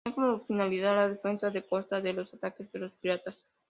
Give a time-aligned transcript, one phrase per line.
[0.03, 3.37] Tenía como finalidad la defensa de la costa de los ataques de los piratas.